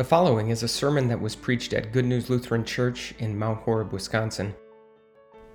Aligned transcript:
The 0.00 0.04
following 0.04 0.48
is 0.48 0.62
a 0.62 0.68
sermon 0.68 1.08
that 1.08 1.20
was 1.20 1.36
preached 1.36 1.74
at 1.74 1.92
Good 1.92 2.06
News 2.06 2.30
Lutheran 2.30 2.64
Church 2.64 3.14
in 3.18 3.38
Mount 3.38 3.60
Horeb, 3.60 3.92
Wisconsin. 3.92 4.54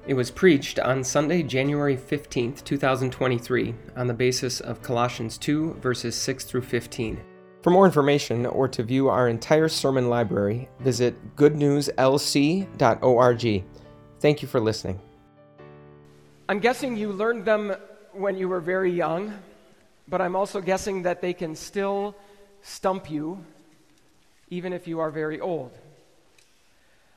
It 0.05 0.13
was 0.13 0.29
preached 0.29 0.77
on 0.77 1.03
Sunday, 1.03 1.41
January 1.41 1.97
15th, 1.97 2.63
2023, 2.63 3.73
on 3.95 4.05
the 4.05 4.13
basis 4.13 4.59
of 4.59 4.83
Colossians 4.83 5.39
2, 5.39 5.79
verses 5.81 6.15
6 6.15 6.43
through 6.43 6.61
15. 6.61 7.19
For 7.63 7.71
more 7.71 7.87
information 7.87 8.45
or 8.45 8.67
to 8.67 8.83
view 8.83 9.07
our 9.07 9.29
entire 9.29 9.67
sermon 9.67 10.11
library, 10.11 10.69
visit 10.79 11.15
goodnewslc.org. 11.35 13.63
Thank 14.19 14.41
you 14.43 14.47
for 14.47 14.59
listening. 14.59 15.01
I'm 16.47 16.59
guessing 16.59 16.95
you 16.95 17.11
learned 17.11 17.45
them 17.45 17.75
when 18.13 18.37
you 18.37 18.47
were 18.47 18.61
very 18.61 18.91
young, 18.91 19.33
but 20.07 20.21
I'm 20.21 20.35
also 20.35 20.61
guessing 20.61 21.01
that 21.01 21.19
they 21.19 21.33
can 21.33 21.55
still 21.55 22.15
stump 22.61 23.09
you 23.09 23.43
even 24.49 24.73
if 24.73 24.87
you 24.87 24.99
are 24.99 25.11
very 25.11 25.39
old. 25.39 25.77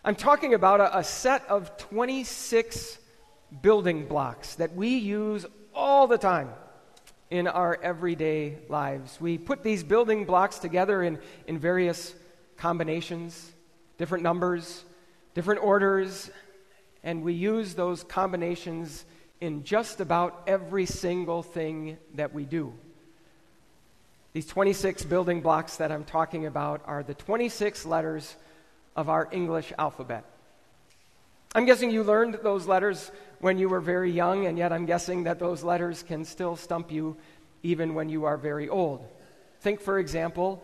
I'm 0.05 0.15
talking 0.15 0.55
about 0.55 0.81
a, 0.81 0.99
a, 0.99 1.05
set 1.05 1.47
of 1.49 1.77
26 1.77 2.99
building 3.61 4.07
blocks 4.07 4.55
that 4.55 4.75
we 4.75 4.97
use 4.97 5.45
all 5.75 6.07
the 6.07 6.19
time 6.19 6.51
in 7.31 7.47
our 7.47 7.79
everyday 7.83 8.59
lives. 8.69 9.21
We 9.21 9.39
put 9.39 9.63
these 9.63 9.83
building 9.83 10.25
blocks 10.25 10.59
together 10.59 11.03
in, 11.03 11.19
in 11.47 11.59
various 11.59 12.15
combinations, 12.57 13.53
different 13.99 14.25
numbers, 14.25 14.85
different 15.35 15.63
orders, 15.63 16.31
and 17.03 17.23
we 17.23 17.35
use 17.35 17.75
those 17.75 18.03
combinations 18.05 19.05
in 19.41 19.65
just 19.65 20.01
about 20.01 20.43
every 20.47 20.87
single 20.87 21.43
thing 21.43 21.99
that 22.15 22.35
we 22.35 22.45
do. 22.45 22.73
These 24.39 24.47
26 24.47 25.03
building 25.07 25.41
blocks 25.41 25.79
that 25.79 25.91
I'm 25.91 26.05
talking 26.05 26.47
about 26.47 26.83
are 26.85 27.03
the 27.03 27.15
26 27.15 27.85
letters 27.85 28.37
of 28.95 29.09
our 29.09 29.29
English 29.33 29.73
alphabet. 29.77 30.23
I'm 31.57 31.65
guessing 31.65 31.91
you 31.91 32.05
learned 32.05 32.39
those 32.45 32.65
letters 32.65 33.11
when 33.41 33.59
you 33.59 33.69
were 33.69 33.81
very 33.81 34.13
young, 34.13 34.47
and 34.47 34.57
yet 34.57 34.73
I'm 34.73 34.87
guessing 34.87 35.25
that 35.25 35.41
those 35.41 35.65
letters 35.65 36.05
can 36.05 36.25
still 36.25 36.55
stump 36.55 36.93
you 36.93 37.17
even 37.65 37.95
when 37.95 38.09
you 38.09 38.27
are 38.27 38.37
very 38.37 38.69
old. 38.69 39.05
Think, 39.59 39.81
for 39.81 39.99
example, 39.99 40.63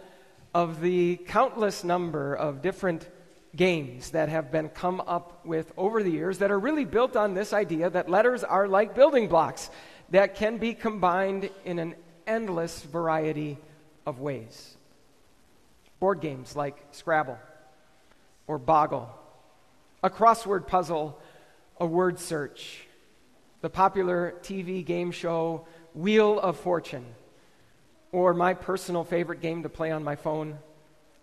of 0.54 0.80
the 0.80 1.16
countless 1.26 1.82
number 1.82 2.32
of 2.32 2.62
different 2.62 3.08
games 3.56 4.10
that 4.10 4.28
have 4.28 4.52
been 4.52 4.68
come 4.68 5.00
up 5.00 5.44
with 5.44 5.72
over 5.76 6.00
the 6.04 6.12
years 6.12 6.38
that 6.38 6.52
are 6.52 6.60
really 6.60 6.84
built 6.84 7.16
on 7.16 7.34
this 7.34 7.52
idea 7.52 7.90
that 7.90 8.08
letters 8.08 8.44
are 8.44 8.68
like 8.68 8.94
building 8.94 9.26
blocks 9.26 9.68
that 10.10 10.36
can 10.36 10.58
be 10.58 10.74
combined 10.74 11.50
in 11.64 11.80
an 11.80 11.96
endless 12.26 12.82
variety 12.82 13.58
of 14.06 14.20
ways. 14.20 14.76
Board 16.00 16.20
games 16.20 16.56
like 16.56 16.76
Scrabble 16.90 17.38
or 18.46 18.58
Boggle, 18.58 19.08
a 20.02 20.10
crossword 20.10 20.66
puzzle, 20.66 21.18
a 21.78 21.86
word 21.86 22.18
search, 22.18 22.86
the 23.62 23.70
popular 23.70 24.34
TV 24.42 24.84
game 24.84 25.10
show 25.10 25.66
Wheel 25.94 26.38
of 26.38 26.58
Fortune, 26.58 27.06
or 28.12 28.34
my 28.34 28.54
personal 28.54 29.04
favorite 29.04 29.40
game 29.40 29.62
to 29.62 29.68
play 29.68 29.90
on 29.90 30.04
my 30.04 30.16
phone, 30.16 30.58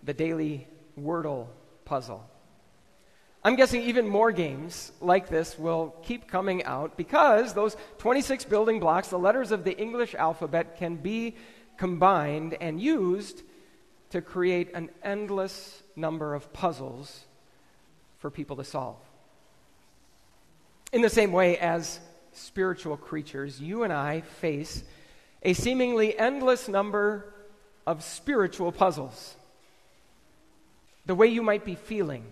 the 0.03 0.13
daily 0.13 0.67
Wordle 0.99 1.47
puzzle. 1.85 2.25
I'm 3.43 3.55
guessing 3.55 3.81
even 3.83 4.07
more 4.07 4.31
games 4.31 4.91
like 5.01 5.27
this 5.27 5.57
will 5.57 5.95
keep 6.03 6.27
coming 6.27 6.63
out 6.63 6.95
because 6.95 7.53
those 7.53 7.75
26 7.97 8.45
building 8.45 8.79
blocks, 8.79 9.07
the 9.07 9.17
letters 9.17 9.51
of 9.51 9.63
the 9.63 9.75
English 9.75 10.13
alphabet, 10.13 10.77
can 10.77 10.95
be 10.95 11.35
combined 11.77 12.55
and 12.61 12.79
used 12.79 13.41
to 14.11 14.21
create 14.21 14.75
an 14.75 14.89
endless 15.01 15.81
number 15.95 16.35
of 16.35 16.53
puzzles 16.53 17.25
for 18.19 18.29
people 18.29 18.57
to 18.57 18.63
solve. 18.63 18.97
In 20.93 21.01
the 21.01 21.09
same 21.09 21.31
way 21.31 21.57
as 21.57 21.99
spiritual 22.33 22.95
creatures, 22.95 23.59
you 23.59 23.81
and 23.81 23.91
I 23.91 24.21
face 24.21 24.83
a 25.41 25.53
seemingly 25.53 26.15
endless 26.17 26.67
number 26.67 27.33
of 27.87 28.03
spiritual 28.03 28.71
puzzles. 28.71 29.35
The 31.07 31.15
way 31.15 31.27
you 31.27 31.41
might 31.41 31.65
be 31.65 31.73
feeling 31.73 32.25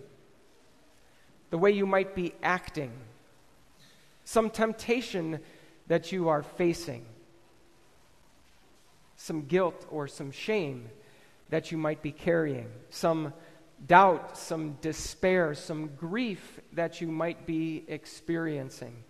the 1.50 1.58
way 1.58 1.72
you 1.72 1.86
might 1.86 2.16
be 2.16 2.34
acting, 2.44 2.92
some 4.24 4.50
temptation 4.50 5.40
that 5.88 6.12
you 6.12 6.30
are 6.30 6.44
facing, 6.44 7.06
some 9.16 9.46
guilt 9.46 9.86
or 9.90 10.08
some 10.08 10.32
shame 10.32 10.90
that 11.50 11.72
you 11.72 11.78
might 11.78 12.02
be 12.02 12.12
carrying, 12.12 12.70
some 12.90 13.34
doubt, 13.88 14.38
some 14.38 14.78
despair, 14.82 15.54
some 15.54 15.88
grief 15.96 16.60
that 16.74 17.02
you 17.02 17.08
might 17.08 17.46
be 17.46 17.84
experiencing. 17.88 19.04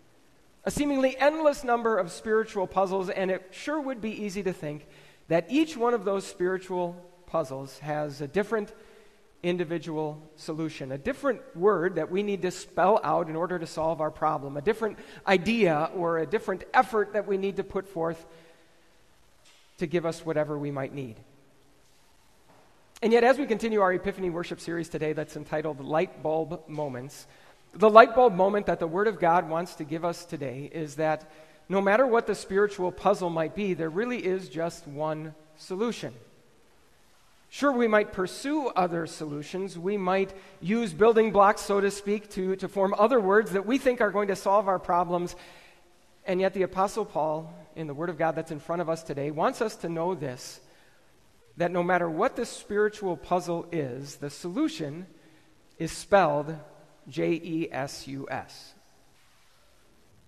A 0.64 0.72
seemingly 0.72 1.18
endless 1.18 1.64
number 1.64 1.98
of 1.98 2.12
spiritual 2.12 2.68
puzzles, 2.68 3.10
and 3.10 3.32
it 3.32 3.48
sure 3.52 3.80
would 3.80 4.02
be 4.02 4.24
easy 4.24 4.44
to 4.44 4.54
think 4.54 4.88
that 5.28 5.46
each 5.50 5.76
one 5.76 5.94
of 5.94 6.06
those 6.06 6.26
spiritual 6.26 6.96
puzzles 7.26 7.80
has 7.80 8.22
a 8.22 8.28
different 8.28 8.74
individual 9.42 10.22
solution, 10.36 10.92
a 10.92 10.98
different 10.98 11.42
word 11.56 11.96
that 11.96 12.12
we 12.12 12.24
need 12.24 12.42
to 12.42 12.52
spell 12.52 13.00
out 13.04 13.30
in 13.30 13.36
order 13.36 13.58
to 13.58 13.68
solve 13.68 14.02
our 14.02 14.12
problem, 14.12 14.58
a 14.58 14.62
different 14.62 14.98
idea 15.26 15.90
or 15.96 16.18
a 16.18 16.26
different 16.26 16.64
effort 16.74 17.14
that 17.14 17.28
we 17.28 17.38
need 17.38 17.56
to 17.58 17.64
put 17.64 17.88
forth 17.88 18.26
to 19.78 19.88
give 19.88 20.06
us 20.06 20.26
whatever 20.26 20.58
we 20.58 20.72
might 20.72 20.94
need. 20.94 21.16
And 23.02 23.14
yet, 23.14 23.24
as 23.24 23.38
we 23.38 23.46
continue 23.46 23.80
our 23.80 23.94
Epiphany 23.94 24.30
worship 24.30 24.60
series 24.60 24.90
today 24.90 25.14
that's 25.14 25.38
entitled 25.38 25.80
Light 25.80 26.22
Bulb 26.22 26.68
Moments, 26.68 27.28
the 27.74 27.90
light 27.90 28.14
bulb 28.16 28.34
moment 28.34 28.66
that 28.66 28.80
the 28.80 28.88
Word 28.88 29.08
of 29.08 29.20
God 29.20 29.48
wants 29.48 29.76
to 29.76 29.86
give 29.86 30.04
us 30.04 30.26
today 30.26 30.70
is 30.74 30.96
that 30.96 31.32
no 31.70 31.80
matter 31.80 32.06
what 32.06 32.28
the 32.28 32.36
spiritual 32.36 32.92
puzzle 32.92 33.30
might 33.30 33.56
be, 33.56 33.74
there 33.74 33.90
really 33.90 34.18
is 34.18 34.50
just 34.50 34.88
one 34.88 35.34
solution. 35.56 36.14
Sure, 37.52 37.72
we 37.72 37.88
might 37.88 38.14
pursue 38.14 38.68
other 38.68 39.08
solutions. 39.08 39.78
We 39.78 39.98
might 39.98 40.34
use 40.62 40.94
building 40.94 41.32
blocks, 41.32 41.62
so 41.62 41.82
to 41.82 41.90
speak, 41.90 42.30
to, 42.32 42.56
to 42.58 42.68
form 42.68 42.94
other 42.98 43.20
words 43.20 43.52
that 43.52 43.66
we 43.66 43.80
think 43.80 44.02
are 44.02 44.12
going 44.12 44.28
to 44.28 44.36
solve 44.36 44.68
our 44.68 44.78
problems. 44.78 45.36
And 46.26 46.40
yet, 46.40 46.54
the 46.54 46.62
Apostle 46.62 47.06
Paul, 47.06 47.52
in 47.76 47.88
the 47.88 47.94
Word 47.94 48.10
of 48.10 48.20
God 48.20 48.36
that's 48.36 48.52
in 48.52 48.60
front 48.60 48.84
of 48.84 48.90
us 48.90 49.02
today, 49.02 49.32
wants 49.32 49.62
us 49.62 49.76
to 49.78 49.90
know 49.90 50.14
this 50.14 50.62
that 51.58 51.72
no 51.72 51.84
matter 51.84 52.10
what 52.10 52.38
the 52.38 52.46
spiritual 52.46 53.18
puzzle 53.18 53.68
is, 53.72 54.16
the 54.18 54.30
solution 54.30 55.06
is 55.78 55.92
spelled 55.92 56.56
J 57.10 57.32
E 57.32 57.68
S 57.70 58.08
U 58.08 58.28
S. 58.30 58.74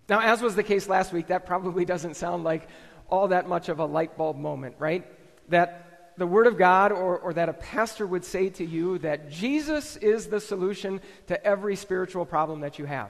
Now, 0.09 0.19
as 0.19 0.41
was 0.41 0.55
the 0.55 0.63
case 0.63 0.89
last 0.89 1.13
week, 1.13 1.27
that 1.27 1.45
probably 1.45 1.85
doesn't 1.85 2.15
sound 2.15 2.43
like 2.43 2.67
all 3.09 3.29
that 3.29 3.47
much 3.47 3.69
of 3.69 3.79
a 3.79 3.85
light 3.85 4.17
bulb 4.17 4.37
moment, 4.37 4.75
right? 4.79 5.05
That 5.49 5.90
the 6.21 6.27
Word 6.27 6.45
of 6.45 6.55
God 6.55 6.91
or, 6.91 7.17
or 7.17 7.33
that 7.33 7.49
a 7.49 7.53
pastor 7.53 8.05
would 8.05 8.23
say 8.23 8.47
to 8.51 8.63
you 8.63 8.99
that 8.99 9.31
Jesus 9.31 9.97
is 9.97 10.27
the 10.27 10.39
solution 10.39 11.01
to 11.25 11.43
every 11.43 11.75
spiritual 11.75 12.27
problem 12.27 12.59
that 12.59 12.77
you 12.77 12.85
have. 12.85 13.09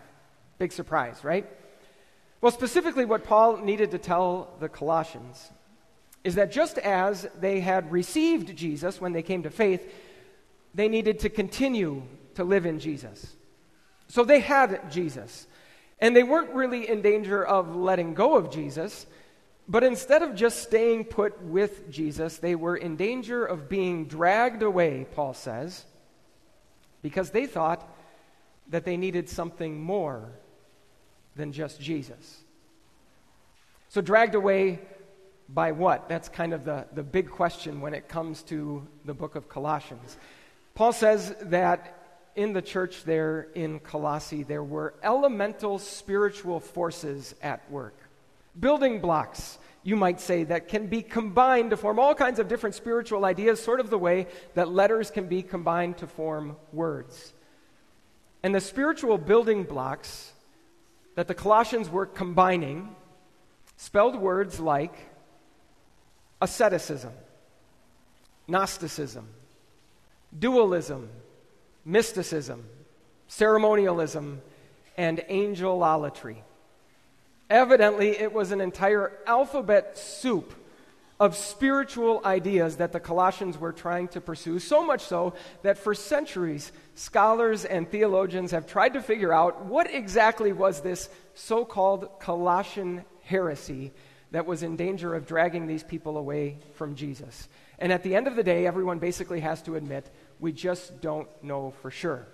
Big 0.59 0.71
surprise, 0.71 1.21
right? 1.21 1.45
Well, 2.39 2.53
specifically, 2.53 3.03
what 3.03 3.25
Paul 3.25 3.57
needed 3.57 3.91
to 3.91 3.97
tell 3.97 4.55
the 4.61 4.69
Colossians 4.69 5.51
is 6.23 6.35
that 6.35 6.53
just 6.53 6.77
as 6.77 7.27
they 7.37 7.59
had 7.59 7.91
received 7.91 8.55
Jesus 8.55 9.01
when 9.01 9.11
they 9.11 9.23
came 9.23 9.43
to 9.43 9.49
faith, 9.49 9.93
they 10.73 10.87
needed 10.87 11.19
to 11.19 11.29
continue 11.29 12.03
to 12.35 12.45
live 12.45 12.65
in 12.65 12.79
Jesus. 12.79 13.35
So 14.07 14.23
they 14.23 14.39
had 14.39 14.89
Jesus. 14.89 15.47
And 15.99 16.15
they 16.15 16.23
weren't 16.23 16.51
really 16.51 16.87
in 16.87 17.01
danger 17.01 17.45
of 17.45 17.75
letting 17.75 18.13
go 18.13 18.37
of 18.37 18.51
Jesus 18.51 19.05
but 19.71 19.85
instead 19.85 20.21
of 20.21 20.35
just 20.35 20.61
staying 20.63 21.05
put 21.05 21.41
with 21.41 21.89
Jesus, 21.89 22.39
they 22.39 22.55
were 22.55 22.75
in 22.75 22.97
danger 22.97 23.45
of 23.45 23.69
being 23.69 24.05
dragged 24.05 24.63
away, 24.63 25.05
Paul 25.15 25.33
says, 25.33 25.85
because 27.01 27.29
they 27.29 27.45
thought 27.45 27.87
that 28.67 28.83
they 28.83 28.97
needed 28.97 29.29
something 29.29 29.81
more 29.81 30.29
than 31.37 31.53
just 31.53 31.79
Jesus. 31.79 32.41
So, 33.87 34.01
dragged 34.01 34.35
away 34.35 34.81
by 35.47 35.71
what? 35.71 36.09
That's 36.09 36.27
kind 36.27 36.53
of 36.53 36.65
the, 36.65 36.87
the 36.93 37.03
big 37.03 37.29
question 37.29 37.79
when 37.79 37.93
it 37.93 38.09
comes 38.09 38.43
to 38.43 38.85
the 39.05 39.13
book 39.13 39.35
of 39.35 39.47
Colossians. 39.47 40.17
Paul 40.75 40.91
says 40.91 41.33
that 41.43 42.27
in 42.35 42.51
the 42.51 42.61
church 42.61 43.05
there 43.05 43.47
in 43.55 43.79
Colossae, 43.79 44.43
there 44.43 44.63
were 44.63 44.95
elemental 45.01 45.79
spiritual 45.79 46.59
forces 46.59 47.35
at 47.41 47.71
work, 47.71 47.95
building 48.59 48.99
blocks 48.99 49.57
you 49.83 49.95
might 49.95 50.19
say, 50.19 50.43
that 50.43 50.67
can 50.67 50.87
be 50.87 51.01
combined 51.01 51.71
to 51.71 51.77
form 51.77 51.97
all 51.97 52.13
kinds 52.13 52.39
of 52.39 52.47
different 52.47 52.75
spiritual 52.75 53.25
ideas, 53.25 53.61
sort 53.61 53.79
of 53.79 53.89
the 53.89 53.97
way 53.97 54.27
that 54.53 54.69
letters 54.69 55.09
can 55.09 55.27
be 55.27 55.41
combined 55.41 55.97
to 55.97 56.07
form 56.07 56.55
words. 56.71 57.33
And 58.43 58.53
the 58.53 58.61
spiritual 58.61 59.17
building 59.17 59.63
blocks 59.63 60.33
that 61.15 61.27
the 61.27 61.33
Colossians 61.33 61.89
were 61.89 62.05
combining 62.05 62.95
spelled 63.75 64.15
words 64.15 64.59
like 64.59 64.93
asceticism, 66.41 67.13
Gnosticism, 68.47 69.27
dualism, 70.37 71.09
mysticism, 71.85 72.65
ceremonialism, 73.27 74.41
and 74.97 75.19
angelolatry. 75.29 76.37
Evidently, 77.51 78.17
it 78.17 78.31
was 78.31 78.53
an 78.53 78.61
entire 78.61 79.11
alphabet 79.27 79.97
soup 79.97 80.53
of 81.19 81.35
spiritual 81.35 82.21
ideas 82.23 82.77
that 82.77 82.93
the 82.93 82.99
Colossians 82.99 83.57
were 83.57 83.73
trying 83.73 84.07
to 84.07 84.21
pursue, 84.21 84.57
so 84.57 84.85
much 84.85 85.01
so 85.01 85.33
that 85.61 85.77
for 85.77 85.93
centuries, 85.93 86.71
scholars 86.95 87.65
and 87.65 87.91
theologians 87.91 88.51
have 88.51 88.65
tried 88.65 88.93
to 88.93 89.01
figure 89.01 89.33
out 89.33 89.65
what 89.65 89.93
exactly 89.93 90.53
was 90.53 90.79
this 90.79 91.09
so 91.35 91.65
called 91.65 92.07
Colossian 92.21 93.03
heresy 93.23 93.91
that 94.31 94.45
was 94.45 94.63
in 94.63 94.77
danger 94.77 95.13
of 95.13 95.27
dragging 95.27 95.67
these 95.67 95.83
people 95.83 96.17
away 96.17 96.57
from 96.75 96.95
Jesus. 96.95 97.49
And 97.79 97.91
at 97.91 98.01
the 98.01 98.15
end 98.15 98.27
of 98.27 98.37
the 98.37 98.43
day, 98.43 98.65
everyone 98.65 98.99
basically 98.99 99.41
has 99.41 99.61
to 99.63 99.75
admit 99.75 100.09
we 100.39 100.53
just 100.53 101.01
don't 101.01 101.27
know 101.43 101.73
for 101.81 101.91
sure. 101.91 102.25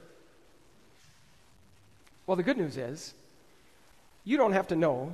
Well, 2.27 2.37
the 2.37 2.43
good 2.43 2.57
news 2.57 2.77
is 2.77 3.15
you 4.27 4.35
don't 4.35 4.51
have 4.51 4.67
to 4.67 4.75
know 4.75 5.13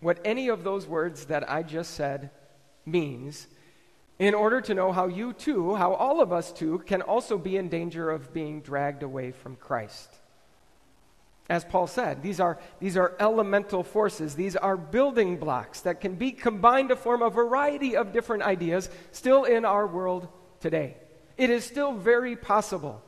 what 0.00 0.18
any 0.24 0.48
of 0.48 0.64
those 0.64 0.84
words 0.84 1.26
that 1.26 1.48
I 1.48 1.62
just 1.62 1.94
said 1.94 2.30
means 2.84 3.46
in 4.18 4.34
order 4.34 4.60
to 4.60 4.74
know 4.74 4.90
how 4.90 5.06
you 5.06 5.32
too, 5.32 5.76
how 5.76 5.94
all 5.94 6.20
of 6.20 6.32
us 6.32 6.52
too, 6.52 6.80
can 6.80 7.00
also 7.00 7.38
be 7.38 7.56
in 7.56 7.68
danger 7.68 8.10
of 8.10 8.34
being 8.34 8.60
dragged 8.60 9.04
away 9.04 9.30
from 9.30 9.54
Christ. 9.54 10.08
As 11.48 11.64
Paul 11.64 11.86
said, 11.86 12.24
these 12.24 12.40
are, 12.40 12.58
these 12.80 12.96
are 12.96 13.14
elemental 13.20 13.84
forces. 13.84 14.34
These 14.34 14.56
are 14.56 14.76
building 14.76 15.36
blocks 15.36 15.82
that 15.82 16.00
can 16.00 16.16
be 16.16 16.32
combined 16.32 16.88
to 16.88 16.96
form 16.96 17.22
a 17.22 17.30
variety 17.30 17.96
of 17.96 18.12
different 18.12 18.42
ideas 18.42 18.90
still 19.12 19.44
in 19.44 19.64
our 19.64 19.86
world 19.86 20.26
today. 20.58 20.96
It 21.36 21.50
is 21.50 21.64
still 21.64 21.92
very 21.92 22.34
possible 22.34 23.00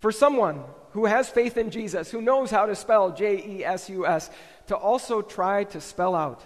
for 0.00 0.10
someone 0.10 0.64
who 0.92 1.06
has 1.06 1.28
faith 1.28 1.56
in 1.56 1.70
Jesus, 1.70 2.10
who 2.10 2.20
knows 2.20 2.50
how 2.50 2.66
to 2.66 2.74
spell 2.74 3.12
J 3.12 3.42
E 3.46 3.64
S 3.64 3.88
U 3.88 4.06
S, 4.06 4.28
to 4.72 4.76
also 4.78 5.20
try 5.20 5.64
to 5.64 5.82
spell 5.82 6.14
out 6.14 6.40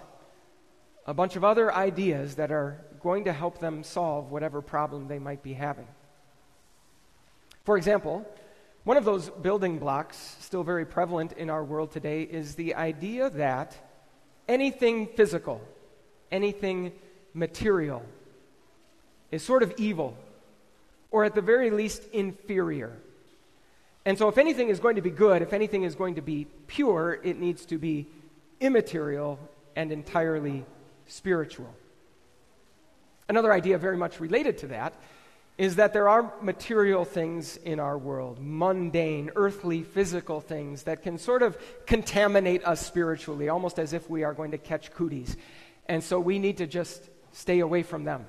a 1.05 1.13
bunch 1.13 1.37
of 1.37 1.45
other 1.45 1.73
ideas 1.73 2.35
that 2.35 2.51
are 2.51 2.77
going 3.01 3.23
to 3.23 3.31
help 3.31 3.59
them 3.59 3.85
solve 3.85 4.29
whatever 4.29 4.61
problem 4.61 5.07
they 5.07 5.17
might 5.17 5.41
be 5.41 5.53
having. 5.53 5.87
For 7.63 7.77
example, 7.77 8.29
one 8.83 8.97
of 8.97 9.05
those 9.05 9.29
building 9.29 9.79
blocks, 9.79 10.35
still 10.41 10.61
very 10.61 10.85
prevalent 10.85 11.31
in 11.37 11.49
our 11.49 11.63
world 11.63 11.93
today, 11.93 12.23
is 12.23 12.55
the 12.55 12.75
idea 12.75 13.29
that 13.29 13.77
anything 14.49 15.07
physical, 15.07 15.61
anything 16.29 16.91
material, 17.33 18.03
is 19.31 19.41
sort 19.41 19.63
of 19.63 19.73
evil, 19.77 20.17
or 21.11 21.23
at 21.23 21.33
the 21.33 21.41
very 21.41 21.69
least 21.69 22.03
inferior. 22.11 22.91
And 24.03 24.17
so, 24.17 24.27
if 24.27 24.37
anything 24.37 24.67
is 24.67 24.81
going 24.81 24.97
to 24.97 25.01
be 25.01 25.11
good, 25.11 25.41
if 25.41 25.53
anything 25.53 25.83
is 25.83 25.95
going 25.95 26.15
to 26.15 26.21
be 26.21 26.47
pure, 26.67 27.19
it 27.23 27.39
needs 27.39 27.65
to 27.67 27.77
be 27.77 28.07
immaterial 28.59 29.39
and 29.75 29.91
entirely 29.91 30.65
spiritual. 31.07 31.73
Another 33.29 33.51
idea 33.51 33.77
very 33.77 33.97
much 33.97 34.19
related 34.19 34.57
to 34.59 34.67
that 34.67 34.93
is 35.57 35.77
that 35.77 35.91
there 35.91 36.07
are 36.07 36.31
material 36.41 37.03
things 37.03 37.57
in 37.57 37.79
our 37.79 37.97
world, 37.97 38.37
mundane, 38.39 39.31
earthly, 39.35 39.81
physical 39.81 40.39
things 40.39 40.83
that 40.83 41.01
can 41.01 41.17
sort 41.17 41.41
of 41.41 41.57
contaminate 41.87 42.63
us 42.63 42.85
spiritually, 42.85 43.49
almost 43.49 43.79
as 43.79 43.91
if 43.91 44.07
we 44.09 44.23
are 44.23 44.33
going 44.33 44.51
to 44.51 44.57
catch 44.57 44.91
cooties. 44.91 45.35
And 45.87 46.03
so 46.03 46.19
we 46.19 46.37
need 46.37 46.57
to 46.57 46.67
just 46.67 47.09
stay 47.31 47.59
away 47.59 47.81
from 47.81 48.03
them. 48.03 48.25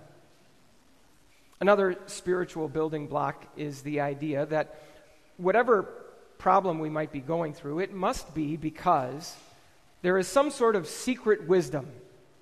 Another 1.61 1.97
spiritual 2.07 2.69
building 2.69 3.09
block 3.09 3.45
is 3.57 3.83
the 3.83 4.01
idea 4.01 4.47
that 4.47 4.81
whatever 5.37 5.83
problem 6.39 6.79
we 6.79 6.89
might 6.89 7.13
be 7.13 7.21
going 7.21 7.53
through, 7.53 7.81
it 7.81 7.93
must 7.93 8.35
be 8.35 8.57
because 8.57 9.37
there 10.03 10.19
is 10.19 10.29
some 10.29 10.51
sort 10.51 10.77
of 10.77 10.87
secret 10.87 11.47
wisdom 11.49 11.91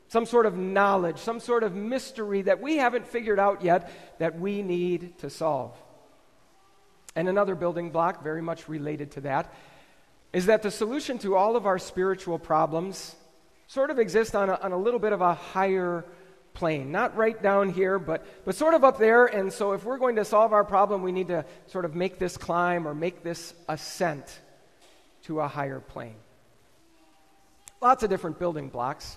some 0.09 0.27
sort 0.27 0.47
of 0.47 0.57
knowledge, 0.57 1.19
some 1.19 1.41
sort 1.41 1.63
of 1.63 1.75
mystery 1.75 2.43
that 2.43 2.61
we 2.61 2.77
haven't 2.77 3.07
figured 3.07 3.39
out 3.39 3.63
yet 3.63 3.91
that 4.19 4.39
we 4.39 4.63
need 4.63 5.19
to 5.19 5.31
solve. 5.31 5.77
And 7.15 7.29
another 7.29 7.55
building 7.55 7.91
block, 7.91 8.23
very 8.23 8.43
much 8.43 8.69
related 8.69 9.11
to 9.13 9.23
that, 9.23 9.53
is 10.33 10.47
that 10.47 10.63
the 10.63 10.71
solution 10.71 11.19
to 11.19 11.35
all 11.35 11.57
of 11.57 11.67
our 11.67 11.79
spiritual 11.79 12.39
problems 12.39 13.17
sort 13.67 13.91
of 13.91 13.99
exists 13.99 14.35
on 14.35 14.51
a, 14.51 14.55
on 14.55 14.73
a 14.73 14.77
little 14.77 15.01
bit 15.01 15.13
of 15.13 15.21
a 15.21 15.35
higher 15.35 16.05
plane. 16.53 16.93
Not 16.93 17.17
right 17.17 17.41
down 17.43 17.71
here, 17.71 17.99
but, 17.99 18.25
but 18.45 18.55
sort 18.55 18.75
of 18.75 18.85
up 18.85 18.99
there. 18.99 19.27
And 19.27 19.53
so 19.53 19.73
if 19.73 19.85
we're 19.85 19.99
going 19.99 20.17
to 20.17 20.25
solve 20.25 20.53
our 20.53 20.65
problem, 20.65 21.03
we 21.03 21.11
need 21.11 21.29
to 21.29 21.45
sort 21.67 21.85
of 21.85 21.95
make 21.95 22.19
this 22.19 22.37
climb 22.37 22.87
or 22.87 22.95
make 22.95 23.23
this 23.23 23.55
ascent 23.69 24.41
to 25.25 25.41
a 25.41 25.49
higher 25.49 25.81
plane. 25.81 26.17
Lots 27.87 28.03
of 28.03 28.11
different 28.11 28.41
building 28.41 28.69
blocks. 28.69 29.17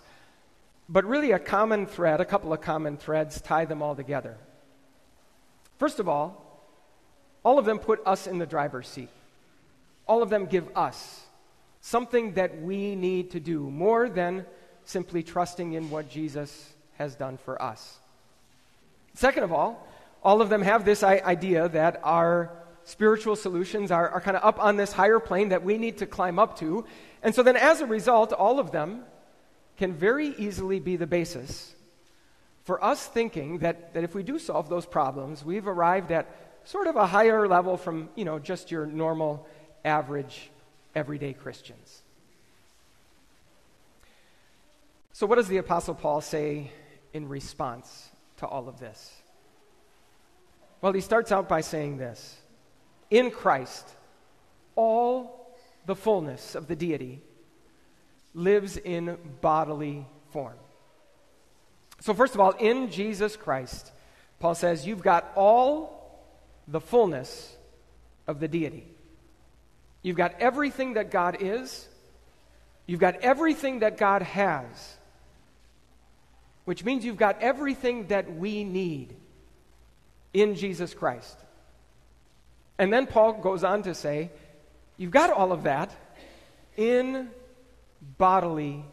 But 0.87 1.03
really, 1.03 1.31
a 1.31 1.39
common 1.39 1.87
thread, 1.87 2.21
a 2.21 2.25
couple 2.25 2.53
of 2.53 2.61
common 2.61 2.97
threads 2.97 3.41
tie 3.41 3.65
them 3.65 3.81
all 3.81 3.95
together. 3.95 4.37
First 5.79 5.99
of 5.99 6.07
all, 6.07 6.61
all 7.41 7.57
of 7.57 7.65
them 7.65 7.79
put 7.79 7.99
us 8.05 8.27
in 8.27 8.37
the 8.37 8.45
driver's 8.45 8.87
seat. 8.87 9.09
All 10.07 10.21
of 10.21 10.29
them 10.29 10.45
give 10.45 10.69
us 10.75 11.19
something 11.81 12.33
that 12.33 12.61
we 12.61 12.93
need 12.93 13.31
to 13.31 13.39
do 13.39 13.59
more 13.71 14.07
than 14.07 14.45
simply 14.85 15.23
trusting 15.23 15.73
in 15.73 15.89
what 15.89 16.07
Jesus 16.07 16.71
has 16.99 17.15
done 17.15 17.37
for 17.37 17.59
us. 17.59 17.97
Second 19.15 19.45
of 19.45 19.51
all, 19.51 19.87
all 20.21 20.43
of 20.43 20.49
them 20.49 20.61
have 20.61 20.85
this 20.85 21.01
idea 21.01 21.69
that 21.69 21.99
our 22.03 22.51
spiritual 22.83 23.35
solutions 23.35 23.89
are, 23.89 24.09
are 24.09 24.21
kind 24.21 24.37
of 24.37 24.43
up 24.43 24.63
on 24.63 24.77
this 24.77 24.91
higher 24.91 25.19
plane 25.19 25.49
that 25.49 25.63
we 25.63 25.79
need 25.79 25.97
to 25.97 26.05
climb 26.05 26.37
up 26.37 26.59
to. 26.59 26.85
And 27.21 27.35
so 27.35 27.43
then, 27.43 27.57
as 27.57 27.81
a 27.81 27.85
result, 27.85 28.31
all 28.31 28.59
of 28.59 28.71
them 28.71 29.03
can 29.77 29.93
very 29.93 30.29
easily 30.37 30.79
be 30.79 30.95
the 30.95 31.07
basis 31.07 31.75
for 32.69 32.83
us 32.83 33.07
thinking 33.07 33.57
that, 33.59 33.95
that 33.95 34.03
if 34.03 34.13
we 34.13 34.21
do 34.21 34.37
solve 34.37 34.69
those 34.69 34.85
problems, 34.85 35.43
we've 35.43 35.67
arrived 35.67 36.11
at 36.11 36.27
sort 36.65 36.85
of 36.85 36.95
a 36.95 37.07
higher 37.07 37.47
level 37.47 37.77
from, 37.77 38.09
you 38.15 38.25
know, 38.25 38.37
just 38.37 38.69
your 38.69 38.85
normal, 38.85 39.47
average, 39.83 40.51
everyday 40.93 41.33
Christians. 41.33 42.03
So, 45.13 45.25
what 45.25 45.35
does 45.37 45.47
the 45.47 45.57
Apostle 45.57 45.95
Paul 45.95 46.21
say 46.21 46.71
in 47.11 47.27
response 47.27 48.09
to 48.37 48.45
all 48.45 48.69
of 48.69 48.79
this? 48.79 49.15
Well, 50.81 50.93
he 50.93 51.01
starts 51.01 51.31
out 51.31 51.49
by 51.49 51.61
saying 51.61 51.97
this 51.97 52.37
In 53.09 53.31
Christ, 53.31 53.87
all 54.75 55.38
the 55.89 55.95
fullness 55.95 56.53
of 56.53 56.67
the 56.67 56.75
deity 56.75 57.19
lives 58.35 58.77
in 58.77 59.17
bodily 59.41 60.05
form. 60.29 60.53
So, 61.99 62.13
first 62.13 62.35
of 62.35 62.39
all, 62.39 62.51
in 62.51 62.91
Jesus 62.91 63.35
Christ, 63.35 63.91
Paul 64.39 64.53
says, 64.53 64.85
you've 64.85 65.01
got 65.01 65.31
all 65.35 66.21
the 66.67 66.79
fullness 66.79 67.57
of 68.27 68.39
the 68.39 68.47
deity. 68.47 68.85
You've 70.03 70.15
got 70.15 70.39
everything 70.39 70.93
that 70.93 71.09
God 71.09 71.37
is, 71.39 71.87
you've 72.85 72.99
got 72.99 73.15
everything 73.21 73.79
that 73.79 73.97
God 73.97 74.21
has, 74.21 74.95
which 76.65 76.85
means 76.85 77.03
you've 77.03 77.17
got 77.17 77.41
everything 77.41 78.09
that 78.09 78.31
we 78.31 78.63
need 78.63 79.15
in 80.35 80.53
Jesus 80.53 80.93
Christ. 80.93 81.35
And 82.77 82.93
then 82.93 83.07
Paul 83.07 83.33
goes 83.33 83.63
on 83.63 83.81
to 83.83 83.95
say, 83.95 84.29
you've 84.99 85.09
got 85.09 85.31
all 85.31 85.51
of 85.51 85.63
that 85.63 85.91
in 86.77 87.29
bodily 88.19 88.85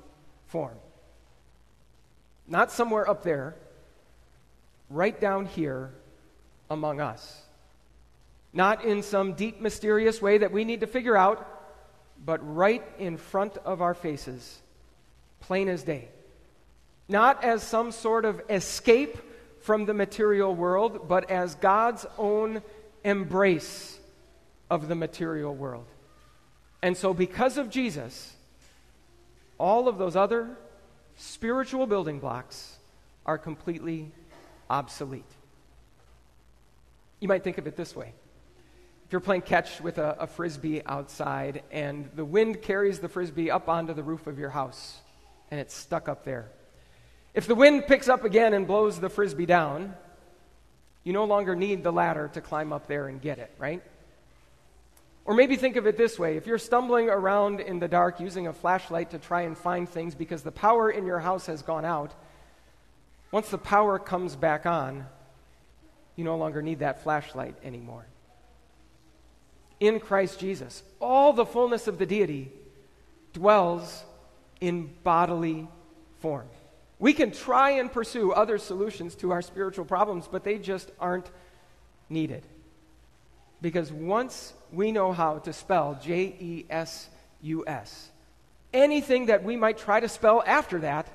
form. 0.46 0.78
Not 2.46 2.70
somewhere 2.72 3.10
up 3.10 3.22
there, 3.22 3.56
right 4.88 5.20
down 5.20 5.46
here 5.46 5.92
among 6.70 7.00
us. 7.00 7.42
Not 8.52 8.84
in 8.84 9.02
some 9.02 9.34
deep, 9.34 9.60
mysterious 9.60 10.22
way 10.22 10.38
that 10.38 10.52
we 10.52 10.64
need 10.64 10.80
to 10.80 10.86
figure 10.86 11.16
out, 11.16 11.46
but 12.24 12.38
right 12.56 12.82
in 12.98 13.18
front 13.18 13.58
of 13.58 13.82
our 13.82 13.92
faces, 13.92 14.62
plain 15.40 15.68
as 15.68 15.82
day. 15.82 16.08
Not 17.08 17.44
as 17.44 17.62
some 17.62 17.92
sort 17.92 18.24
of 18.24 18.40
escape 18.48 19.18
from 19.60 19.84
the 19.84 19.94
material 19.94 20.54
world, 20.54 21.08
but 21.08 21.30
as 21.30 21.56
God's 21.56 22.06
own 22.16 22.62
embrace 23.04 23.98
of 24.70 24.88
the 24.88 24.94
material 24.94 25.54
world. 25.54 25.86
And 26.82 26.96
so, 26.96 27.14
because 27.14 27.58
of 27.58 27.70
Jesus, 27.70 28.34
all 29.58 29.88
of 29.88 29.98
those 29.98 30.16
other 30.16 30.56
spiritual 31.16 31.86
building 31.86 32.20
blocks 32.20 32.76
are 33.24 33.38
completely 33.38 34.12
obsolete. 34.68 35.24
You 37.20 37.28
might 37.28 37.42
think 37.42 37.58
of 37.58 37.66
it 37.66 37.76
this 37.76 37.96
way. 37.96 38.12
If 39.06 39.12
you're 39.12 39.20
playing 39.20 39.42
catch 39.42 39.80
with 39.80 39.98
a, 39.98 40.16
a, 40.20 40.26
frisbee 40.26 40.82
outside 40.84 41.62
and 41.70 42.10
the 42.16 42.24
wind 42.24 42.60
carries 42.60 42.98
the 42.98 43.08
frisbee 43.08 43.50
up 43.50 43.68
onto 43.68 43.94
the 43.94 44.02
roof 44.02 44.26
of 44.26 44.36
your 44.36 44.50
house 44.50 44.98
and 45.50 45.60
it's 45.60 45.74
stuck 45.74 46.08
up 46.08 46.24
there. 46.24 46.50
If 47.32 47.46
the 47.46 47.54
wind 47.54 47.86
picks 47.86 48.08
up 48.08 48.24
again 48.24 48.52
and 48.52 48.66
blows 48.66 48.98
the 48.98 49.08
frisbee 49.08 49.46
down, 49.46 49.94
you 51.04 51.12
no 51.12 51.24
longer 51.24 51.54
need 51.54 51.84
the 51.84 51.92
ladder 51.92 52.28
to 52.34 52.40
climb 52.40 52.72
up 52.72 52.88
there 52.88 53.06
and 53.06 53.22
get 53.22 53.38
it, 53.38 53.52
right? 53.58 53.80
Or 55.26 55.34
maybe 55.34 55.56
think 55.56 55.74
of 55.74 55.86
it 55.86 55.96
this 55.96 56.18
way 56.18 56.36
if 56.36 56.46
you're 56.46 56.56
stumbling 56.56 57.10
around 57.10 57.60
in 57.60 57.80
the 57.80 57.88
dark 57.88 58.20
using 58.20 58.46
a 58.46 58.52
flashlight 58.52 59.10
to 59.10 59.18
try 59.18 59.42
and 59.42 59.58
find 59.58 59.88
things 59.88 60.14
because 60.14 60.42
the 60.42 60.52
power 60.52 60.88
in 60.88 61.04
your 61.04 61.18
house 61.18 61.46
has 61.46 61.62
gone 61.62 61.84
out, 61.84 62.14
once 63.32 63.48
the 63.48 63.58
power 63.58 63.98
comes 63.98 64.36
back 64.36 64.66
on, 64.66 65.04
you 66.14 66.24
no 66.24 66.36
longer 66.36 66.62
need 66.62 66.78
that 66.78 67.02
flashlight 67.02 67.56
anymore. 67.64 68.06
In 69.80 70.00
Christ 70.00 70.38
Jesus, 70.38 70.82
all 71.00 71.32
the 71.32 71.44
fullness 71.44 71.88
of 71.88 71.98
the 71.98 72.06
deity 72.06 72.50
dwells 73.32 74.04
in 74.60 74.90
bodily 75.02 75.68
form. 76.20 76.46
We 76.98 77.12
can 77.12 77.30
try 77.32 77.72
and 77.72 77.92
pursue 77.92 78.32
other 78.32 78.56
solutions 78.56 79.14
to 79.16 79.32
our 79.32 79.42
spiritual 79.42 79.84
problems, 79.84 80.28
but 80.30 80.44
they 80.44 80.56
just 80.56 80.90
aren't 80.98 81.30
needed. 82.08 82.46
Because 83.62 83.92
once 83.92 84.52
we 84.72 84.92
know 84.92 85.12
how 85.12 85.38
to 85.38 85.52
spell 85.52 85.98
J 86.02 86.36
E 86.38 86.66
S 86.68 87.08
U 87.42 87.64
S, 87.66 88.10
anything 88.72 89.26
that 89.26 89.42
we 89.42 89.56
might 89.56 89.78
try 89.78 90.00
to 90.00 90.08
spell 90.08 90.42
after 90.46 90.80
that 90.80 91.06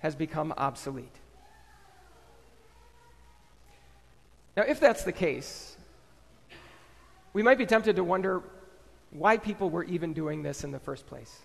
has 0.00 0.14
become 0.14 0.52
obsolete. 0.56 1.14
Now, 4.56 4.64
if 4.68 4.78
that's 4.78 5.02
the 5.02 5.12
case, 5.12 5.76
we 7.32 7.42
might 7.42 7.58
be 7.58 7.66
tempted 7.66 7.96
to 7.96 8.04
wonder 8.04 8.42
why 9.10 9.38
people 9.38 9.70
were 9.70 9.84
even 9.84 10.12
doing 10.12 10.42
this 10.42 10.62
in 10.62 10.70
the 10.70 10.78
first 10.78 11.06
place. 11.06 11.40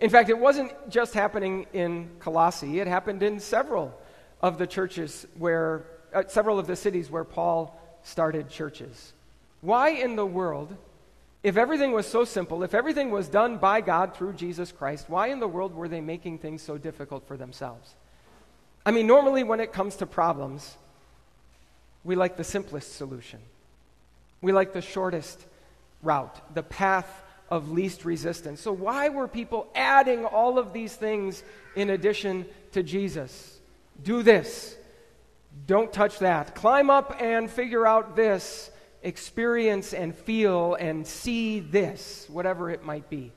In 0.00 0.10
fact, 0.10 0.28
it 0.28 0.38
wasn't 0.38 0.72
just 0.90 1.14
happening 1.14 1.66
in 1.72 2.10
Colossae, 2.18 2.80
it 2.80 2.86
happened 2.86 3.22
in 3.22 3.40
several 3.40 3.98
of 4.42 4.58
the 4.58 4.66
churches 4.66 5.26
where, 5.38 5.86
uh, 6.12 6.24
several 6.26 6.58
of 6.58 6.66
the 6.66 6.76
cities 6.76 7.10
where 7.10 7.24
Paul 7.24 7.80
started 8.06 8.48
churches. 8.48 9.12
Why 9.60 9.88
in 9.90 10.14
the 10.14 10.24
world, 10.24 10.76
if 11.42 11.56
everything 11.56 11.90
was 11.90 12.06
so 12.06 12.24
simple, 12.24 12.62
if 12.62 12.72
everything 12.72 13.10
was 13.10 13.28
done 13.28 13.58
by 13.58 13.80
God 13.80 14.16
through 14.16 14.34
Jesus 14.34 14.70
Christ, 14.70 15.06
why 15.08 15.28
in 15.28 15.40
the 15.40 15.48
world 15.48 15.74
were 15.74 15.88
they 15.88 16.00
making 16.00 16.38
things 16.38 16.62
so 16.62 16.78
difficult 16.78 17.26
for 17.26 17.36
themselves? 17.36 17.94
I 18.84 18.92
mean, 18.92 19.08
normally 19.08 19.42
when 19.42 19.58
it 19.58 19.72
comes 19.72 19.96
to 19.96 20.06
problems, 20.06 20.76
we 22.04 22.14
like 22.14 22.36
the 22.36 22.44
simplest 22.44 22.94
solution. 22.94 23.40
We 24.40 24.52
like 24.52 24.72
the 24.72 24.82
shortest 24.82 25.44
route, 26.00 26.54
the 26.54 26.62
path 26.62 27.10
of 27.50 27.72
least 27.72 28.04
resistance. 28.04 28.60
So, 28.60 28.72
why 28.72 29.08
were 29.08 29.26
people 29.26 29.66
adding 29.74 30.24
all 30.24 30.60
of 30.60 30.72
these 30.72 30.94
things 30.94 31.42
in 31.74 31.90
addition 31.90 32.46
to 32.72 32.84
Jesus? 32.84 33.58
Do 34.00 34.22
this, 34.22 34.76
don't 35.64 35.92
touch 35.92 36.18
that. 36.18 36.54
Climb 36.54 36.90
up 36.90 37.16
and 37.20 37.50
figure 37.50 37.86
out 37.86 38.16
this. 38.16 38.70
Experience 39.02 39.94
and 39.94 40.14
feel 40.14 40.74
and 40.74 41.06
see 41.06 41.60
this, 41.60 42.26
whatever 42.28 42.70
it 42.70 42.82
might 42.82 43.08
be. 43.08 43.32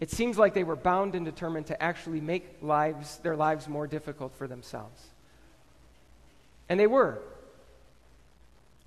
It 0.00 0.10
seems 0.10 0.38
like 0.38 0.54
they 0.54 0.64
were 0.64 0.76
bound 0.76 1.14
and 1.14 1.24
determined 1.24 1.66
to 1.66 1.82
actually 1.82 2.20
make 2.20 2.58
lives, 2.62 3.18
their 3.18 3.36
lives 3.36 3.68
more 3.68 3.86
difficult 3.86 4.34
for 4.36 4.46
themselves. 4.46 5.02
And 6.68 6.78
they 6.78 6.86
were. 6.86 7.18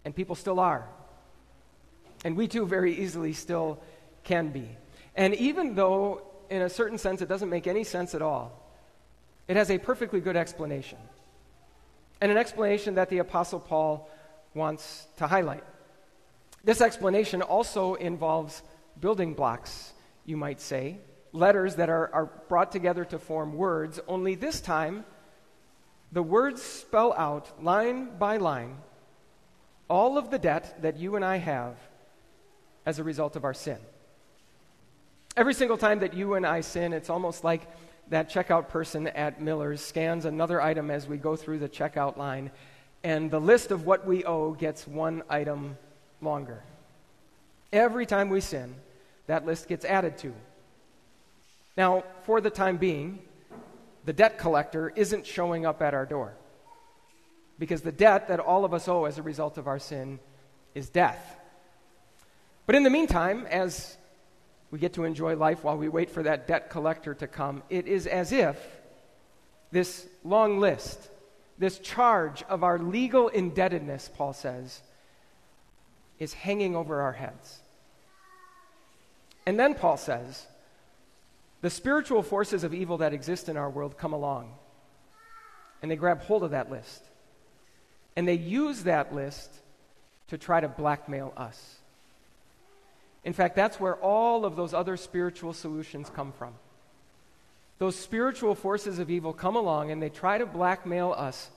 And 0.06 0.16
people 0.16 0.36
still 0.36 0.60
are. 0.60 0.88
And 2.24 2.36
we 2.36 2.48
too 2.48 2.66
very 2.66 2.98
easily 2.98 3.34
still 3.34 3.80
can 4.24 4.50
be. 4.50 4.70
And 5.16 5.36
even 5.36 5.76
though, 5.76 6.24
in 6.50 6.62
a 6.62 6.70
certain 6.70 6.98
sense, 6.98 7.22
it 7.22 7.28
doesn't 7.28 7.50
make 7.50 7.68
any 7.68 7.84
sense 7.84 8.16
at 8.16 8.22
all, 8.22 8.58
it 9.48 9.58
has 9.58 9.70
a 9.70 9.78
perfectly 9.78 10.22
good 10.22 10.38
explanation 10.38 10.98
and 12.22 12.32
an 12.32 12.38
explanation 12.38 12.96
that 12.96 13.10
the 13.10 13.18
Apostle 13.18 13.60
Paul 13.60 14.10
wants 14.54 15.08
to 15.18 15.28
highlight. 15.28 15.64
This 16.64 16.80
explanation 16.80 17.42
also 17.42 17.96
involves 17.96 18.62
building 19.00 19.34
blocks, 19.34 19.94
you 20.26 20.38
might 20.38 20.62
say, 20.62 21.00
letters 21.34 21.76
that 21.76 21.90
are, 21.90 22.14
are 22.14 22.26
brought 22.48 22.72
together 22.72 23.04
to 23.06 23.18
form 23.18 23.54
words, 23.54 24.00
only 24.08 24.36
this 24.36 24.62
time, 24.62 25.04
the 26.12 26.22
words 26.22 26.62
spell 26.62 27.14
out, 27.14 27.64
line 27.64 28.18
by 28.20 28.38
line, 28.38 28.78
all 29.90 30.18
of 30.18 30.30
the 30.30 30.38
debt 30.38 30.82
that 30.84 30.98
you 30.98 31.16
and 31.16 31.26
I 31.26 31.38
have 31.38 31.76
as 32.86 33.00
a 33.00 33.04
result 33.04 33.36
of 33.36 33.44
our 33.44 33.54
sin. 33.54 33.78
Every 35.36 35.54
single 35.54 35.78
time 35.78 36.00
that 36.00 36.14
you 36.14 36.36
and 36.36 36.46
I 36.46 36.62
sin, 36.62 36.94
it's 36.94 37.10
almost 37.10 37.44
like 37.44 37.62
that 38.12 38.30
checkout 38.30 38.68
person 38.68 39.08
at 39.08 39.42
Miller's 39.42 39.80
scans 39.80 40.26
another 40.26 40.62
item 40.62 40.92
as 40.92 41.08
we 41.08 41.16
go 41.16 41.38
through 41.38 41.60
the 41.60 41.70
checkout 41.70 42.18
line, 42.18 42.52
and 43.06 43.32
the 43.32 43.40
list 43.40 43.72
of 43.72 43.86
what 43.86 44.06
we 44.06 44.26
owe 44.26 44.52
gets 44.52 44.86
one 44.86 45.24
item 45.30 45.78
longer. 46.22 46.62
Every 47.72 48.06
time 48.06 48.30
we 48.30 48.42
sin, 48.42 48.76
that 49.28 49.46
list 49.46 49.70
gets 49.70 49.86
added 49.86 50.18
to. 50.20 50.34
Now, 51.78 52.04
for 52.24 52.42
the 52.42 52.50
time 52.50 52.76
being, 52.76 53.20
the 54.04 54.12
debt 54.12 54.38
collector 54.38 54.92
isn't 54.94 55.26
showing 55.26 55.66
up 55.66 55.82
at 55.82 55.94
our 55.94 56.06
door 56.06 56.34
because 57.60 57.82
the 57.82 57.94
debt 57.94 58.28
that 58.28 58.42
all 58.42 58.66
of 58.66 58.74
us 58.74 58.90
owe 58.90 59.06
as 59.06 59.20
a 59.20 59.24
result 59.24 59.58
of 59.58 59.68
our 59.68 59.80
sin 59.80 60.20
is 60.76 60.90
death. 60.90 61.38
But 62.66 62.76
in 62.76 62.84
the 62.84 62.90
meantime, 62.90 63.48
as 63.50 63.98
we 64.72 64.80
get 64.80 64.94
to 64.94 65.04
enjoy 65.04 65.36
life 65.36 65.64
while 65.64 65.78
we 65.78 65.90
wait 65.90 66.10
for 66.10 66.24
that 66.24 66.48
debt 66.48 66.70
collector 66.70 67.14
to 67.14 67.28
come, 67.28 67.62
it 67.70 67.88
is 67.88 68.08
as 68.08 68.32
if 68.32 68.58
this 69.72 70.08
long 70.24 70.60
list, 70.60 71.10
this 71.58 71.78
charge 71.80 72.44
of 72.44 72.64
our 72.64 72.80
legal 72.80 73.28
indebtedness, 73.28 74.10
Paul 74.16 74.34
says, 74.34 74.82
is 76.20 76.34
hanging 76.34 76.76
over 76.76 77.02
our 77.02 77.14
heads. 77.14 77.60
And 79.46 79.60
then 79.60 79.76
Paul 79.76 79.98
says, 79.98 80.46
the 81.62 81.70
spiritual 81.70 82.24
forces 82.24 82.64
of 82.64 82.74
evil 82.74 82.98
that 83.00 83.14
exist 83.14 83.50
in 83.50 83.58
our 83.58 83.70
world 83.70 83.98
come 83.98 84.14
along 84.14 84.54
and 85.82 85.90
they 85.90 85.96
grab 85.96 86.22
hold 86.22 86.44
of 86.44 86.52
that 86.52 86.70
list. 86.70 87.04
And 88.16 88.28
they 88.28 88.36
use 88.36 88.84
that 88.84 89.14
list 89.14 89.50
to 90.28 90.38
try 90.38 90.60
to 90.60 90.68
blackmail 90.68 91.34
us. 91.36 91.78
In 93.24 93.34
fact, 93.34 93.56
that's 93.56 93.80
where 93.80 93.96
all 93.96 94.46
of 94.46 94.56
those 94.56 94.74
other 94.74 94.98
spiritual 94.98 95.54
solutions 95.54 96.10
come 96.14 96.32
from. 96.32 96.54
Those 97.78 97.96
spiritual 97.96 98.56
forces 98.56 99.00
of 99.00 99.10
evil 99.10 99.34
come 99.34 99.56
along 99.56 99.92
and 99.92 100.02
they 100.02 100.10
try 100.10 100.38
to 100.38 100.46
blackmail 100.46 101.14
us 101.18 101.50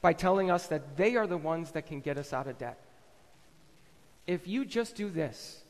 by 0.00 0.12
telling 0.12 0.50
us 0.50 0.66
that 0.68 0.96
they 0.96 1.16
are 1.16 1.26
the 1.26 1.36
ones 1.36 1.72
that 1.72 1.86
can 1.86 2.00
get 2.00 2.16
us 2.16 2.32
out 2.32 2.46
of 2.46 2.58
debt. 2.58 2.78
If 4.26 4.46
you 4.46 4.64
just 4.64 4.94
do 4.94 5.10
this, 5.10 5.62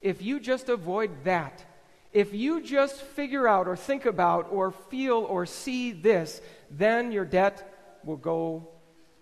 if 0.00 0.22
you 0.22 0.40
just 0.40 0.68
avoid 0.68 1.10
that, 1.24 1.64
if 2.12 2.32
you 2.32 2.62
just 2.62 3.00
figure 3.00 3.48
out 3.48 3.66
or 3.66 3.76
think 3.76 4.06
about 4.06 4.48
or 4.50 4.70
feel 4.70 5.18
or 5.18 5.46
see 5.46 5.92
this, 5.92 6.40
then 6.70 7.10
your 7.10 7.24
debt 7.24 8.00
will 8.04 8.16
go 8.16 8.68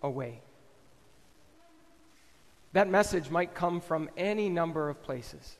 away. 0.03 0.41
That 2.73 2.89
message 2.89 3.31
might 3.31 3.55
come 3.55 3.81
from 3.81 4.09
any 4.17 4.49
number 4.49 4.89
of 4.89 5.03
places, 5.03 5.57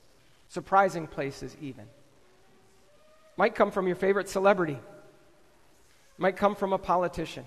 surprising 0.49 1.07
places, 1.07 1.57
even. 1.61 1.85
Might 3.37 3.55
come 3.55 3.71
from 3.71 3.87
your 3.87 3.97
favorite 3.97 4.29
celebrity, 4.29 4.79
might 6.17 6.37
come 6.37 6.55
from 6.55 6.73
a 6.73 6.79
politician, 6.79 7.45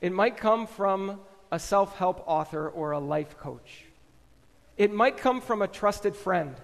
it 0.00 0.12
might 0.12 0.36
come 0.36 0.66
from 0.66 1.20
a 1.52 1.58
self 1.58 1.96
help 1.96 2.22
author 2.26 2.68
or 2.68 2.92
a 2.92 2.98
life 2.98 3.38
coach, 3.38 3.84
it 4.76 4.92
might 4.92 5.16
come 5.16 5.40
from 5.40 5.62
a 5.62 5.68
trusted 5.68 6.16
friend, 6.16 6.56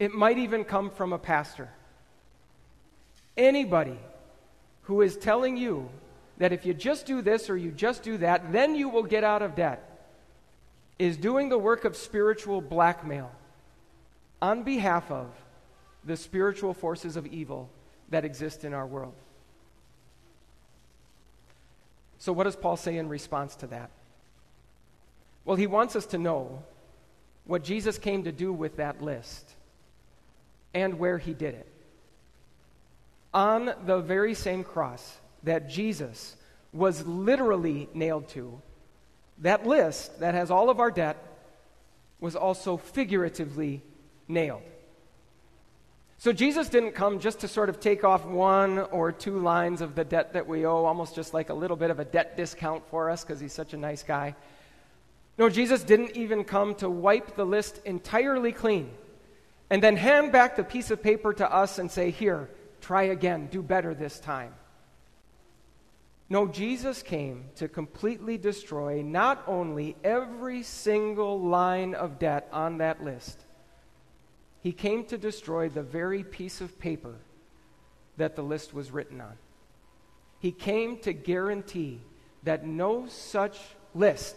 it 0.00 0.12
might 0.12 0.38
even 0.38 0.64
come 0.64 0.90
from 0.90 1.12
a 1.12 1.18
pastor. 1.18 1.68
Anybody 3.36 3.98
who 4.82 5.02
is 5.02 5.16
telling 5.16 5.56
you 5.56 5.88
that 6.38 6.52
if 6.52 6.66
you 6.66 6.74
just 6.74 7.06
do 7.06 7.20
this 7.22 7.48
or 7.50 7.56
you 7.56 7.70
just 7.70 8.02
do 8.02 8.16
that, 8.18 8.52
then 8.52 8.74
you 8.74 8.88
will 8.88 9.02
get 9.02 9.24
out 9.24 9.42
of 9.42 9.54
debt 9.54 9.93
is 10.98 11.16
doing 11.16 11.48
the 11.48 11.58
work 11.58 11.84
of 11.84 11.96
spiritual 11.96 12.60
blackmail 12.60 13.30
on 14.40 14.62
behalf 14.62 15.10
of 15.10 15.28
the 16.04 16.16
spiritual 16.16 16.74
forces 16.74 17.16
of 17.16 17.26
evil 17.26 17.68
that 18.10 18.24
exist 18.24 18.64
in 18.64 18.74
our 18.74 18.86
world. 18.86 19.14
So, 22.18 22.32
what 22.32 22.44
does 22.44 22.56
Paul 22.56 22.76
say 22.76 22.96
in 22.96 23.08
response 23.08 23.56
to 23.56 23.66
that? 23.68 23.90
Well, 25.44 25.56
he 25.56 25.66
wants 25.66 25.96
us 25.96 26.06
to 26.06 26.18
know 26.18 26.62
what 27.44 27.64
Jesus 27.64 27.98
came 27.98 28.24
to 28.24 28.32
do 28.32 28.52
with 28.52 28.76
that 28.76 29.02
list 29.02 29.50
and 30.72 30.98
where 30.98 31.18
he 31.18 31.34
did 31.34 31.54
it. 31.54 31.68
On 33.32 33.74
the 33.84 33.98
very 33.98 34.34
same 34.34 34.64
cross 34.64 35.18
that 35.42 35.68
Jesus 35.68 36.36
was 36.72 37.06
literally 37.06 37.88
nailed 37.94 38.28
to, 38.30 38.60
that 39.38 39.66
list 39.66 40.20
that 40.20 40.34
has 40.34 40.50
all 40.50 40.70
of 40.70 40.80
our 40.80 40.90
debt 40.90 41.16
was 42.20 42.36
also 42.36 42.76
figuratively 42.76 43.82
nailed. 44.28 44.62
So 46.18 46.32
Jesus 46.32 46.68
didn't 46.68 46.92
come 46.92 47.18
just 47.18 47.40
to 47.40 47.48
sort 47.48 47.68
of 47.68 47.80
take 47.80 48.04
off 48.04 48.24
one 48.24 48.78
or 48.78 49.12
two 49.12 49.38
lines 49.38 49.80
of 49.80 49.94
the 49.94 50.04
debt 50.04 50.32
that 50.32 50.46
we 50.46 50.64
owe, 50.64 50.84
almost 50.84 51.14
just 51.14 51.34
like 51.34 51.50
a 51.50 51.54
little 51.54 51.76
bit 51.76 51.90
of 51.90 52.00
a 52.00 52.04
debt 52.04 52.36
discount 52.36 52.88
for 52.88 53.10
us 53.10 53.24
because 53.24 53.40
he's 53.40 53.52
such 53.52 53.74
a 53.74 53.76
nice 53.76 54.02
guy. 54.02 54.34
No, 55.36 55.50
Jesus 55.50 55.82
didn't 55.82 56.16
even 56.16 56.44
come 56.44 56.76
to 56.76 56.88
wipe 56.88 57.36
the 57.36 57.44
list 57.44 57.80
entirely 57.84 58.52
clean 58.52 58.90
and 59.68 59.82
then 59.82 59.96
hand 59.96 60.32
back 60.32 60.56
the 60.56 60.64
piece 60.64 60.90
of 60.90 61.02
paper 61.02 61.32
to 61.34 61.52
us 61.52 61.78
and 61.78 61.90
say, 61.90 62.10
Here, 62.10 62.48
try 62.80 63.02
again, 63.04 63.48
do 63.50 63.60
better 63.60 63.92
this 63.94 64.20
time. 64.20 64.54
No, 66.28 66.46
Jesus 66.46 67.02
came 67.02 67.50
to 67.56 67.68
completely 67.68 68.38
destroy 68.38 69.02
not 69.02 69.42
only 69.46 69.94
every 70.02 70.62
single 70.62 71.40
line 71.40 71.94
of 71.94 72.18
debt 72.18 72.48
on 72.50 72.78
that 72.78 73.04
list, 73.04 73.44
he 74.62 74.72
came 74.72 75.04
to 75.06 75.18
destroy 75.18 75.68
the 75.68 75.82
very 75.82 76.24
piece 76.24 76.62
of 76.62 76.78
paper 76.78 77.16
that 78.16 78.36
the 78.36 78.42
list 78.42 78.72
was 78.72 78.90
written 78.90 79.20
on. 79.20 79.36
He 80.38 80.52
came 80.52 80.98
to 81.00 81.12
guarantee 81.12 82.00
that 82.42 82.66
no 82.66 83.06
such 83.08 83.58
list 83.94 84.36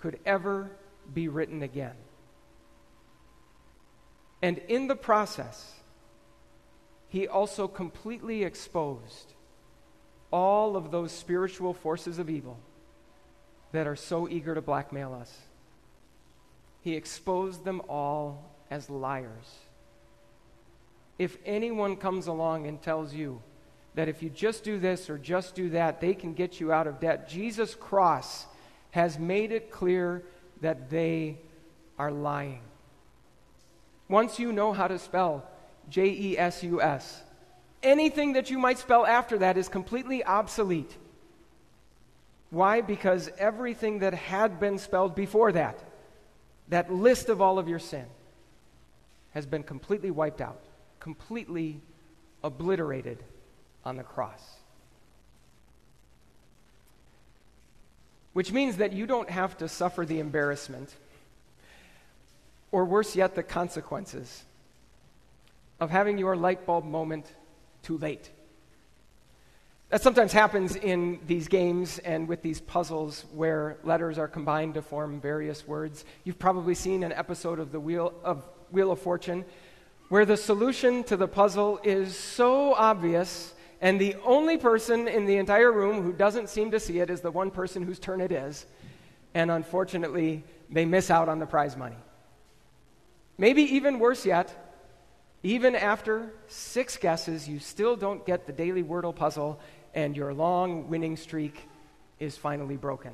could 0.00 0.18
ever 0.26 0.70
be 1.12 1.28
written 1.28 1.62
again. 1.62 1.94
And 4.42 4.58
in 4.68 4.88
the 4.88 4.96
process, 4.96 5.74
he 7.08 7.28
also 7.28 7.68
completely 7.68 8.42
exposed 8.42 9.34
all 10.30 10.76
of 10.76 10.90
those 10.90 11.12
spiritual 11.12 11.74
forces 11.74 12.18
of 12.18 12.30
evil 12.30 12.58
that 13.72 13.86
are 13.86 13.96
so 13.96 14.28
eager 14.28 14.54
to 14.54 14.60
blackmail 14.60 15.14
us. 15.14 15.36
He 16.80 16.94
exposed 16.94 17.64
them 17.64 17.82
all 17.88 18.50
as 18.70 18.88
liars. 18.88 19.58
If 21.18 21.36
anyone 21.44 21.96
comes 21.96 22.26
along 22.26 22.66
and 22.66 22.80
tells 22.80 23.12
you 23.12 23.42
that 23.94 24.08
if 24.08 24.22
you 24.22 24.30
just 24.30 24.64
do 24.64 24.78
this 24.78 25.10
or 25.10 25.18
just 25.18 25.54
do 25.54 25.70
that, 25.70 26.00
they 26.00 26.14
can 26.14 26.32
get 26.32 26.60
you 26.60 26.72
out 26.72 26.86
of 26.86 27.00
debt, 27.00 27.28
Jesus' 27.28 27.74
cross 27.74 28.46
has 28.92 29.18
made 29.18 29.52
it 29.52 29.70
clear 29.70 30.24
that 30.60 30.90
they 30.90 31.38
are 31.98 32.10
lying. 32.10 32.62
Once 34.08 34.38
you 34.38 34.52
know 34.52 34.72
how 34.72 34.88
to 34.88 34.98
spell 34.98 35.44
J 35.88 36.06
E 36.08 36.38
S 36.38 36.62
U 36.62 36.80
S, 36.80 37.22
anything 37.82 38.34
that 38.34 38.50
you 38.50 38.58
might 38.58 38.78
spell 38.78 39.06
after 39.06 39.38
that 39.38 39.56
is 39.56 39.68
completely 39.68 40.24
obsolete. 40.24 40.96
Why? 42.50 42.80
Because 42.80 43.30
everything 43.38 44.00
that 44.00 44.14
had 44.14 44.58
been 44.58 44.78
spelled 44.78 45.14
before 45.14 45.52
that, 45.52 45.78
that 46.68 46.92
list 46.92 47.28
of 47.28 47.40
all 47.40 47.58
of 47.58 47.68
your 47.68 47.78
sin, 47.78 48.06
has 49.32 49.46
been 49.46 49.62
completely 49.62 50.10
wiped 50.10 50.40
out, 50.40 50.60
completely 50.98 51.80
obliterated 52.42 53.22
on 53.84 53.96
the 53.96 54.02
cross. 54.02 54.42
Which 58.32 58.52
means 58.52 58.76
that 58.76 58.92
you 58.92 59.06
don't 59.06 59.30
have 59.30 59.56
to 59.58 59.68
suffer 59.68 60.04
the 60.04 60.20
embarrassment, 60.20 60.94
or 62.72 62.84
worse 62.84 63.16
yet, 63.16 63.34
the 63.34 63.42
consequences 63.42 64.44
of 65.80 65.90
having 65.90 66.18
your 66.18 66.36
light 66.36 66.66
bulb 66.66 66.84
moment 66.84 67.26
too 67.82 67.98
late. 67.98 68.30
That 69.90 70.02
sometimes 70.02 70.32
happens 70.32 70.76
in 70.76 71.18
these 71.26 71.48
games 71.48 71.98
and 71.98 72.28
with 72.28 72.42
these 72.42 72.60
puzzles 72.60 73.24
where 73.34 73.76
letters 73.82 74.18
are 74.18 74.28
combined 74.28 74.74
to 74.74 74.82
form 74.82 75.20
various 75.20 75.66
words. 75.66 76.04
You've 76.22 76.38
probably 76.38 76.74
seen 76.76 77.02
an 77.02 77.12
episode 77.12 77.58
of 77.58 77.72
the 77.72 77.80
Wheel 77.80 78.14
of 78.22 78.44
Wheel 78.70 78.92
of 78.92 79.00
Fortune, 79.00 79.44
where 80.08 80.24
the 80.24 80.36
solution 80.36 81.02
to 81.04 81.16
the 81.16 81.26
puzzle 81.26 81.80
is 81.82 82.16
so 82.16 82.72
obvious, 82.74 83.52
and 83.80 84.00
the 84.00 84.14
only 84.24 84.56
person 84.56 85.08
in 85.08 85.26
the 85.26 85.38
entire 85.38 85.72
room 85.72 86.02
who 86.02 86.12
doesn't 86.12 86.48
seem 86.48 86.70
to 86.70 86.78
see 86.78 87.00
it 87.00 87.10
is 87.10 87.20
the 87.20 87.32
one 87.32 87.50
person 87.50 87.82
whose 87.82 87.98
turn 87.98 88.20
it 88.20 88.30
is. 88.30 88.66
And 89.34 89.50
unfortunately, 89.50 90.44
they 90.70 90.84
miss 90.84 91.10
out 91.10 91.28
on 91.28 91.40
the 91.40 91.46
prize 91.46 91.76
money. 91.76 91.96
Maybe 93.38 93.62
even 93.62 93.98
worse 93.98 94.24
yet, 94.24 94.69
even 95.42 95.74
after 95.74 96.30
six 96.48 96.96
guesses, 96.96 97.48
you 97.48 97.58
still 97.58 97.96
don't 97.96 98.26
get 98.26 98.46
the 98.46 98.52
daily 98.52 98.82
Wordle 98.82 99.14
puzzle, 99.14 99.60
and 99.94 100.16
your 100.16 100.34
long 100.34 100.88
winning 100.88 101.16
streak 101.16 101.68
is 102.18 102.36
finally 102.36 102.76
broken. 102.76 103.12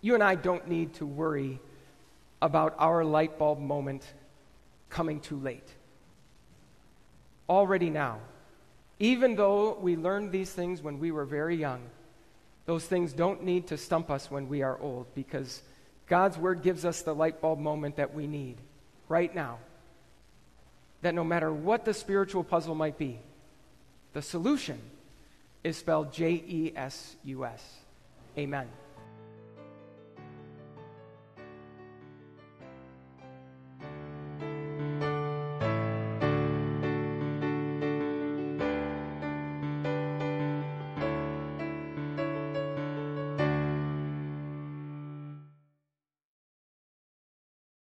You 0.00 0.14
and 0.14 0.22
I 0.22 0.34
don't 0.34 0.68
need 0.68 0.94
to 0.94 1.06
worry 1.06 1.60
about 2.40 2.74
our 2.78 3.04
light 3.04 3.38
bulb 3.38 3.60
moment 3.60 4.02
coming 4.88 5.20
too 5.20 5.38
late. 5.38 5.68
Already 7.48 7.90
now, 7.90 8.18
even 8.98 9.36
though 9.36 9.74
we 9.74 9.96
learned 9.96 10.32
these 10.32 10.50
things 10.50 10.80
when 10.82 10.98
we 10.98 11.10
were 11.10 11.24
very 11.24 11.56
young, 11.56 11.82
those 12.66 12.84
things 12.84 13.12
don't 13.12 13.42
need 13.42 13.66
to 13.68 13.76
stump 13.76 14.10
us 14.10 14.30
when 14.30 14.48
we 14.48 14.62
are 14.62 14.80
old 14.80 15.14
because 15.14 15.62
God's 16.06 16.38
Word 16.38 16.62
gives 16.62 16.84
us 16.84 17.02
the 17.02 17.14
light 17.14 17.40
bulb 17.40 17.58
moment 17.58 17.96
that 17.96 18.14
we 18.14 18.26
need 18.26 18.56
right 19.08 19.34
now. 19.34 19.58
That 21.02 21.14
no 21.14 21.24
matter 21.24 21.52
what 21.52 21.84
the 21.84 21.94
spiritual 21.94 22.44
puzzle 22.44 22.74
might 22.74 22.96
be, 22.96 23.18
the 24.12 24.22
solution 24.22 24.80
is 25.62 25.76
spelled 25.76 26.12
J 26.12 26.30
E 26.32 26.72
S 26.74 27.16
U 27.24 27.44
S. 27.44 27.62
Amen. 28.38 28.68